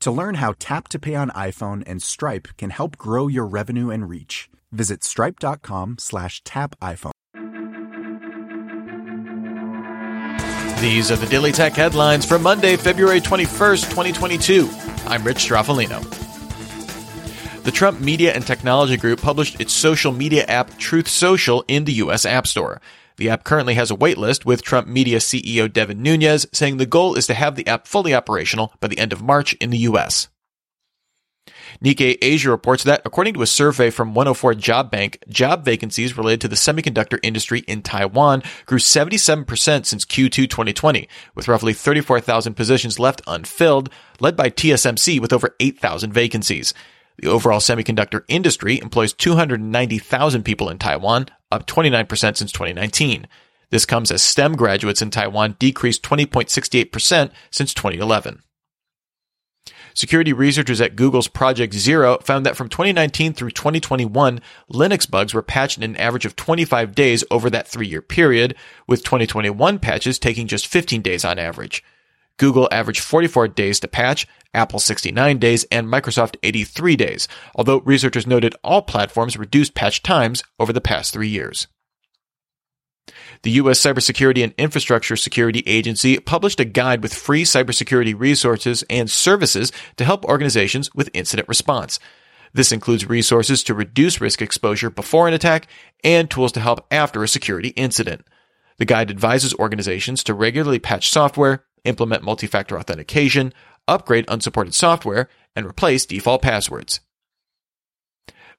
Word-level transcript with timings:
To 0.00 0.10
learn 0.10 0.36
how 0.36 0.54
Tap 0.58 0.88
to 0.88 0.98
Pay 0.98 1.14
on 1.14 1.30
iPhone 1.30 1.82
and 1.86 2.02
Stripe 2.02 2.48
can 2.56 2.70
help 2.70 2.96
grow 2.96 3.26
your 3.28 3.46
revenue 3.46 3.90
and 3.90 4.08
reach, 4.08 4.48
visit 4.70 5.02
stripe.com 5.02 5.96
slash 5.98 6.42
tap 6.44 6.78
iPhone. 6.80 7.12
These 10.80 11.10
are 11.10 11.16
the 11.16 11.26
Daily 11.26 11.52
Tech 11.52 11.72
headlines 11.72 12.26
for 12.26 12.38
Monday, 12.38 12.76
February 12.76 13.20
21st, 13.20 13.84
2022. 13.90 14.68
I'm 15.06 15.24
Rich 15.24 15.38
Stroffolino. 15.38 16.04
The 17.64 17.72
Trump 17.72 17.98
Media 18.00 18.32
and 18.32 18.46
Technology 18.46 18.96
Group 18.96 19.20
published 19.20 19.60
its 19.60 19.72
social 19.72 20.12
media 20.12 20.44
app 20.44 20.76
Truth 20.78 21.08
Social 21.08 21.64
in 21.66 21.84
the 21.84 21.94
U.S. 21.94 22.24
App 22.24 22.46
Store. 22.46 22.80
The 23.16 23.30
app 23.30 23.44
currently 23.44 23.74
has 23.74 23.90
a 23.90 23.96
waitlist 23.96 24.44
with 24.44 24.62
Trump 24.62 24.86
Media 24.88 25.18
CEO 25.18 25.72
Devin 25.72 26.02
Nunes 26.02 26.46
saying 26.52 26.76
the 26.76 26.86
goal 26.86 27.14
is 27.14 27.26
to 27.26 27.34
have 27.34 27.54
the 27.54 27.66
app 27.66 27.86
fully 27.86 28.14
operational 28.14 28.74
by 28.80 28.88
the 28.88 28.98
end 28.98 29.12
of 29.12 29.22
March 29.22 29.54
in 29.54 29.70
the 29.70 29.78
US. 29.78 30.28
Nikkei 31.84 32.16
Asia 32.22 32.50
reports 32.50 32.84
that, 32.84 33.02
according 33.04 33.34
to 33.34 33.42
a 33.42 33.46
survey 33.46 33.90
from 33.90 34.14
104 34.14 34.54
Job 34.54 34.90
Bank, 34.90 35.22
job 35.28 35.64
vacancies 35.64 36.16
related 36.16 36.40
to 36.42 36.48
the 36.48 36.56
semiconductor 36.56 37.18
industry 37.22 37.60
in 37.60 37.82
Taiwan 37.82 38.42
grew 38.66 38.78
77% 38.78 39.86
since 39.86 40.04
Q2 40.04 40.30
2020, 40.30 41.08
with 41.34 41.48
roughly 41.48 41.72
34,000 41.72 42.54
positions 42.54 42.98
left 42.98 43.22
unfilled, 43.26 43.90
led 44.20 44.36
by 44.36 44.50
TSMC 44.50 45.20
with 45.20 45.32
over 45.32 45.54
8,000 45.60 46.12
vacancies. 46.12 46.72
The 47.18 47.28
overall 47.28 47.60
semiconductor 47.60 48.24
industry 48.28 48.78
employs 48.80 49.12
290,000 49.14 50.42
people 50.44 50.68
in 50.68 50.78
Taiwan, 50.78 51.26
up 51.50 51.66
29% 51.66 52.08
since 52.36 52.52
2019. 52.52 53.26
This 53.70 53.86
comes 53.86 54.10
as 54.10 54.22
STEM 54.22 54.54
graduates 54.54 55.02
in 55.02 55.10
Taiwan 55.10 55.56
decreased 55.58 56.02
20.68% 56.02 57.30
since 57.50 57.74
2011. 57.74 58.42
Security 59.94 60.32
researchers 60.32 60.80
at 60.80 60.94
Google's 60.94 61.26
Project 61.26 61.72
Zero 61.72 62.18
found 62.18 62.44
that 62.44 62.54
from 62.54 62.68
2019 62.68 63.32
through 63.32 63.50
2021, 63.50 64.40
Linux 64.70 65.10
bugs 65.10 65.32
were 65.32 65.42
patched 65.42 65.78
in 65.78 65.84
an 65.84 65.96
average 65.96 66.26
of 66.26 66.36
25 66.36 66.94
days 66.94 67.24
over 67.30 67.48
that 67.48 67.66
three 67.66 67.88
year 67.88 68.02
period, 68.02 68.54
with 68.86 69.02
2021 69.02 69.78
patches 69.78 70.18
taking 70.18 70.46
just 70.46 70.66
15 70.66 71.00
days 71.00 71.24
on 71.24 71.38
average. 71.38 71.82
Google 72.38 72.68
averaged 72.70 73.00
44 73.00 73.48
days 73.48 73.80
to 73.80 73.88
patch, 73.88 74.26
Apple 74.52 74.78
69 74.78 75.38
days, 75.38 75.64
and 75.70 75.86
Microsoft 75.86 76.36
83 76.42 76.96
days, 76.96 77.28
although 77.54 77.80
researchers 77.80 78.26
noted 78.26 78.54
all 78.62 78.82
platforms 78.82 79.36
reduced 79.36 79.74
patch 79.74 80.02
times 80.02 80.42
over 80.58 80.72
the 80.72 80.80
past 80.80 81.12
three 81.12 81.28
years. 81.28 81.66
The 83.42 83.52
U.S. 83.52 83.80
Cybersecurity 83.80 84.42
and 84.42 84.54
Infrastructure 84.58 85.16
Security 85.16 85.62
Agency 85.66 86.18
published 86.18 86.58
a 86.58 86.64
guide 86.64 87.02
with 87.02 87.14
free 87.14 87.44
cybersecurity 87.44 88.18
resources 88.18 88.82
and 88.90 89.10
services 89.10 89.70
to 89.96 90.04
help 90.04 90.24
organizations 90.24 90.92
with 90.94 91.10
incident 91.14 91.48
response. 91.48 92.00
This 92.52 92.72
includes 92.72 93.08
resources 93.08 93.62
to 93.64 93.74
reduce 93.74 94.20
risk 94.20 94.40
exposure 94.40 94.90
before 94.90 95.28
an 95.28 95.34
attack 95.34 95.68
and 96.02 96.30
tools 96.30 96.52
to 96.52 96.60
help 96.60 96.86
after 96.90 97.22
a 97.22 97.28
security 97.28 97.68
incident. 97.70 98.24
The 98.78 98.86
guide 98.86 99.10
advises 99.10 99.54
organizations 99.54 100.24
to 100.24 100.34
regularly 100.34 100.78
patch 100.78 101.10
software, 101.10 101.65
implement 101.86 102.22
multi-factor 102.22 102.78
authentication, 102.78 103.52
upgrade 103.88 104.24
unsupported 104.28 104.74
software, 104.74 105.28
and 105.54 105.66
replace 105.66 106.06
default 106.06 106.42
passwords. 106.42 107.00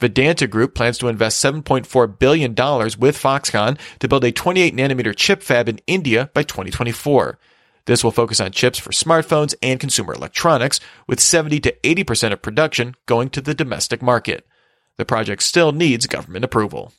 Vedanta 0.00 0.46
Group 0.46 0.74
plans 0.74 0.98
to 0.98 1.08
invest 1.08 1.42
$7.4 1.44 2.18
billion 2.18 2.50
with 2.50 3.16
Foxconn 3.16 3.78
to 4.00 4.08
build 4.08 4.24
a 4.24 4.32
28 4.32 4.74
nanometer 4.74 5.14
chip 5.14 5.42
fab 5.42 5.68
in 5.68 5.80
India 5.86 6.30
by 6.34 6.42
2024. 6.42 7.38
This 7.86 8.02
will 8.02 8.10
focus 8.10 8.40
on 8.40 8.50
chips 8.50 8.78
for 8.78 8.90
smartphones 8.90 9.54
and 9.62 9.78
consumer 9.78 10.14
electronics, 10.14 10.80
with 11.06 11.20
70 11.20 11.60
to 11.60 11.76
80% 11.82 12.32
of 12.32 12.42
production 12.42 12.94
going 13.06 13.30
to 13.30 13.40
the 13.40 13.54
domestic 13.54 14.02
market. 14.02 14.46
The 14.96 15.04
project 15.04 15.42
still 15.42 15.72
needs 15.72 16.06
government 16.06 16.44
approval. 16.44 16.92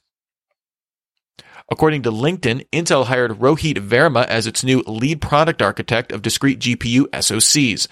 According 1.68 2.04
to 2.04 2.12
LinkedIn, 2.12 2.68
Intel 2.72 3.06
hired 3.06 3.40
Rohit 3.40 3.78
Verma 3.78 4.26
as 4.28 4.46
its 4.46 4.64
new 4.64 4.84
lead 4.86 5.20
product 5.20 5.64
architect 5.64 6.12
of 6.12 6.22
discrete 6.22 6.60
GPU 6.60 7.08
SoCs. 7.08 7.88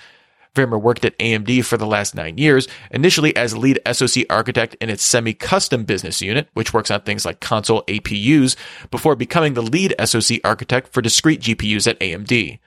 Verma 0.54 0.80
worked 0.80 1.04
at 1.04 1.18
AMD 1.18 1.66
for 1.66 1.78
the 1.78 1.88
last 1.88 2.14
nine 2.14 2.38
years, 2.38 2.68
initially 2.92 3.36
as 3.36 3.58
lead 3.58 3.80
SoC 3.92 4.26
architect 4.30 4.76
in 4.80 4.92
its 4.92 5.02
semi-custom 5.04 5.86
business 5.86 6.22
unit, 6.22 6.48
which 6.54 6.72
works 6.72 6.92
on 6.92 7.02
things 7.02 7.26
like 7.26 7.40
console 7.40 7.82
APUs, 7.88 8.56
before 8.92 9.16
becoming 9.16 9.56
the 9.56 9.64
lead 9.64 9.96
SoC 10.04 10.40
architect 10.44 10.94
for 10.94 11.02
discrete 11.02 11.42
GPUs 11.42 11.88
at 11.88 12.00
AMD. 12.00 12.60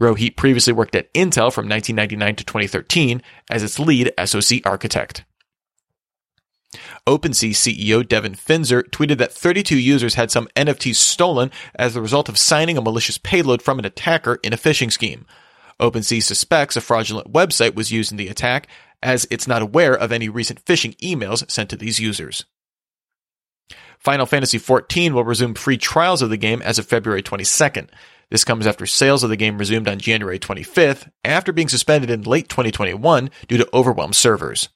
Rohit 0.00 0.36
previously 0.36 0.72
worked 0.72 0.96
at 0.96 1.12
Intel 1.14 1.52
from 1.52 1.68
1999 1.68 2.34
to 2.36 2.44
2013 2.44 3.22
as 3.48 3.62
its 3.62 3.78
lead 3.78 4.12
SoC 4.24 4.60
architect. 4.64 5.24
OpenSea 7.06 7.50
CEO 7.50 8.06
Devin 8.06 8.34
Finzer 8.34 8.82
tweeted 8.90 9.18
that 9.18 9.32
32 9.32 9.78
users 9.78 10.14
had 10.14 10.30
some 10.30 10.48
NFTs 10.54 10.96
stolen 10.96 11.50
as 11.74 11.94
the 11.94 12.02
result 12.02 12.28
of 12.28 12.38
signing 12.38 12.76
a 12.76 12.82
malicious 12.82 13.16
payload 13.18 13.62
from 13.62 13.78
an 13.78 13.86
attacker 13.86 14.38
in 14.42 14.52
a 14.52 14.58
phishing 14.58 14.92
scheme. 14.92 15.26
OpenSea 15.80 16.22
suspects 16.22 16.76
a 16.76 16.80
fraudulent 16.80 17.32
website 17.32 17.74
was 17.74 17.92
used 17.92 18.10
in 18.10 18.18
the 18.18 18.28
attack, 18.28 18.68
as 19.02 19.26
it's 19.30 19.46
not 19.46 19.62
aware 19.62 19.94
of 19.94 20.12
any 20.12 20.28
recent 20.28 20.64
phishing 20.64 20.96
emails 20.98 21.48
sent 21.50 21.70
to 21.70 21.76
these 21.76 22.00
users. 22.00 22.44
Final 23.98 24.26
Fantasy 24.26 24.58
XIV 24.58 25.12
will 25.12 25.24
resume 25.24 25.54
free 25.54 25.78
trials 25.78 26.22
of 26.22 26.30
the 26.30 26.36
game 26.36 26.62
as 26.62 26.78
of 26.78 26.86
February 26.86 27.22
22nd. 27.22 27.88
This 28.30 28.44
comes 28.44 28.66
after 28.66 28.86
sales 28.86 29.24
of 29.24 29.30
the 29.30 29.36
game 29.36 29.58
resumed 29.58 29.88
on 29.88 29.98
January 29.98 30.38
25th, 30.38 31.10
after 31.24 31.52
being 31.52 31.68
suspended 31.68 32.10
in 32.10 32.22
late 32.22 32.48
2021 32.48 33.30
due 33.48 33.56
to 33.56 33.68
overwhelmed 33.72 34.14
servers. 34.14 34.68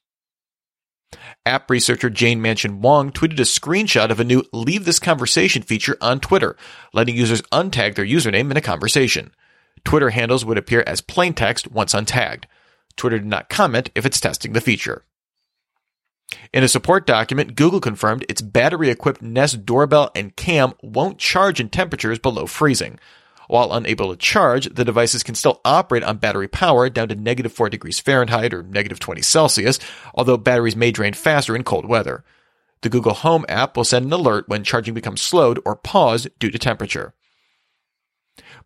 App 1.45 1.69
researcher 1.69 2.09
Jane 2.09 2.41
Manchun 2.41 2.79
Wong 2.79 3.11
tweeted 3.11 3.39
a 3.39 3.43
screenshot 3.43 4.09
of 4.09 4.19
a 4.19 4.23
new 4.23 4.43
Leave 4.51 4.85
This 4.85 4.99
Conversation 4.99 5.61
feature 5.61 5.97
on 6.01 6.19
Twitter, 6.19 6.55
letting 6.93 7.15
users 7.15 7.41
untag 7.43 7.95
their 7.95 8.05
username 8.05 8.51
in 8.51 8.57
a 8.57 8.61
conversation. 8.61 9.31
Twitter 9.83 10.11
handles 10.11 10.45
would 10.45 10.57
appear 10.57 10.83
as 10.87 11.01
plain 11.01 11.33
text 11.33 11.71
once 11.71 11.93
untagged. 11.93 12.45
Twitter 12.95 13.19
did 13.19 13.27
not 13.27 13.49
comment 13.49 13.89
if 13.95 14.05
it's 14.05 14.19
testing 14.19 14.53
the 14.53 14.61
feature. 14.61 15.03
In 16.51 16.63
a 16.63 16.67
support 16.67 17.05
document, 17.05 17.55
Google 17.55 17.79
confirmed 17.79 18.25
its 18.29 18.41
battery 18.41 18.89
equipped 18.89 19.21
Nest 19.21 19.65
doorbell 19.65 20.11
and 20.15 20.35
cam 20.35 20.73
won't 20.81 21.17
charge 21.17 21.59
in 21.59 21.69
temperatures 21.69 22.19
below 22.19 22.45
freezing. 22.45 22.99
While 23.47 23.73
unable 23.73 24.11
to 24.11 24.17
charge, 24.17 24.73
the 24.73 24.85
devices 24.85 25.23
can 25.23 25.35
still 25.35 25.61
operate 25.65 26.03
on 26.03 26.17
battery 26.17 26.47
power 26.47 26.89
down 26.89 27.09
to 27.09 27.15
negative 27.15 27.51
4 27.51 27.69
degrees 27.69 27.99
Fahrenheit 27.99 28.53
or 28.53 28.63
negative 28.63 28.99
20 28.99 29.21
Celsius, 29.21 29.79
although 30.13 30.37
batteries 30.37 30.75
may 30.75 30.91
drain 30.91 31.13
faster 31.13 31.55
in 31.55 31.63
cold 31.63 31.85
weather. 31.85 32.23
The 32.81 32.89
Google 32.89 33.13
Home 33.13 33.45
app 33.47 33.77
will 33.77 33.85
send 33.85 34.05
an 34.05 34.13
alert 34.13 34.49
when 34.49 34.63
charging 34.63 34.93
becomes 34.93 35.21
slowed 35.21 35.59
or 35.65 35.75
paused 35.75 36.27
due 36.39 36.51
to 36.51 36.59
temperature. 36.59 37.13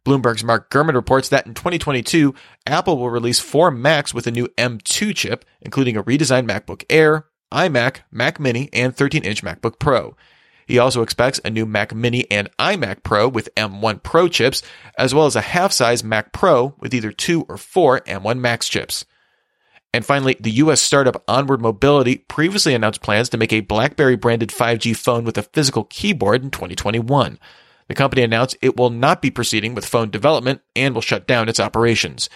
Bloomberg's 0.05 0.43
Mark 0.43 0.69
Gurman 0.69 0.95
reports 0.95 1.29
that 1.29 1.45
in 1.45 1.53
2022, 1.53 2.33
Apple 2.65 2.97
will 2.97 3.09
release 3.09 3.39
four 3.39 3.69
Macs 3.71 4.13
with 4.13 4.25
a 4.25 4.31
new 4.31 4.47
M2 4.57 5.15
chip, 5.15 5.45
including 5.61 5.97
a 5.97 6.03
redesigned 6.03 6.49
MacBook 6.49 6.83
Air, 6.89 7.25
iMac, 7.51 7.97
Mac 8.11 8.39
Mini, 8.39 8.69
and 8.73 8.95
13 8.95 9.23
inch 9.23 9.43
MacBook 9.43 9.79
Pro. 9.79 10.15
He 10.67 10.79
also 10.79 11.01
expects 11.01 11.39
a 11.45 11.49
new 11.49 11.65
Mac 11.65 11.95
Mini 11.95 12.29
and 12.29 12.49
iMac 12.59 13.01
Pro 13.01 13.29
with 13.29 13.49
M1 13.55 14.03
Pro 14.03 14.27
chips, 14.27 14.61
as 14.97 15.15
well 15.15 15.25
as 15.25 15.37
a 15.37 15.41
half 15.41 15.71
size 15.71 16.03
Mac 16.03 16.33
Pro 16.33 16.75
with 16.77 16.93
either 16.93 17.11
two 17.11 17.45
or 17.47 17.57
four 17.57 18.01
M1 18.01 18.37
Max 18.39 18.67
chips. 18.67 19.05
And 19.93 20.05
finally, 20.05 20.35
the 20.39 20.51
US 20.51 20.81
startup 20.81 21.23
Onward 21.25 21.61
Mobility 21.61 22.17
previously 22.17 22.75
announced 22.75 23.01
plans 23.01 23.29
to 23.29 23.37
make 23.37 23.53
a 23.53 23.61
BlackBerry 23.61 24.17
branded 24.17 24.49
5G 24.49 24.95
phone 24.95 25.23
with 25.23 25.37
a 25.37 25.43
physical 25.43 25.85
keyboard 25.85 26.43
in 26.43 26.51
2021. 26.51 27.39
The 27.87 27.95
company 27.95 28.21
announced 28.21 28.57
it 28.61 28.75
will 28.75 28.89
not 28.89 29.21
be 29.21 29.31
proceeding 29.31 29.73
with 29.73 29.85
phone 29.85 30.11
development 30.11 30.61
and 30.75 30.93
will 30.93 31.01
shut 31.01 31.25
down 31.25 31.47
its 31.47 31.61
operations. 31.61 32.29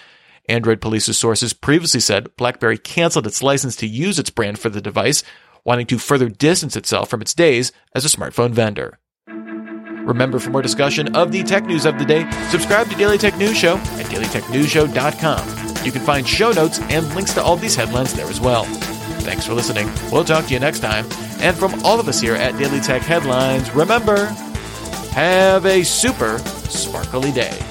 Android 0.47 0.79
Police's 0.79 1.19
sources 1.19 1.53
previously 1.53 1.99
said 1.99 2.35
BlackBerry 2.37 2.77
canceled 2.77 3.27
its 3.27 3.43
license 3.43 3.75
to 3.75 3.87
use 3.87 4.17
its 4.17 4.29
brand 4.29 4.57
for 4.57 4.69
the 4.69 4.81
device, 4.81 5.23
wanting 5.63 5.85
to 5.87 5.97
further 5.97 6.29
distance 6.29 6.75
itself 6.75 7.09
from 7.09 7.21
its 7.21 7.33
days 7.33 7.71
as 7.95 8.05
a 8.05 8.09
smartphone 8.09 8.51
vendor. 8.51 8.99
Remember, 10.05 10.39
for 10.39 10.49
more 10.49 10.61
discussion 10.61 11.15
of 11.15 11.31
the 11.31 11.43
tech 11.43 11.65
news 11.65 11.85
of 11.85 11.99
the 11.99 12.05
day, 12.05 12.29
subscribe 12.49 12.89
to 12.89 12.95
Daily 12.95 13.17
Tech 13.17 13.37
News 13.37 13.57
Show 13.57 13.77
at 13.77 14.05
dailytechnewsshow.com. 14.07 15.85
You 15.85 15.91
can 15.91 16.01
find 16.01 16.27
show 16.27 16.51
notes 16.51 16.79
and 16.89 17.07
links 17.15 17.33
to 17.35 17.43
all 17.43 17.55
these 17.55 17.75
headlines 17.75 18.13
there 18.13 18.27
as 18.27 18.41
well. 18.41 18.65
Thanks 19.21 19.45
for 19.45 19.53
listening. 19.53 19.89
We'll 20.11 20.23
talk 20.23 20.47
to 20.47 20.53
you 20.53 20.59
next 20.59 20.79
time. 20.79 21.05
And 21.39 21.55
from 21.55 21.83
all 21.85 21.99
of 21.99 22.07
us 22.07 22.19
here 22.19 22.35
at 22.35 22.57
Daily 22.57 22.79
Tech 22.79 23.03
Headlines, 23.03 23.73
remember, 23.75 24.25
have 25.13 25.65
a 25.65 25.83
super 25.83 26.39
sparkly 26.39 27.31
day. 27.31 27.70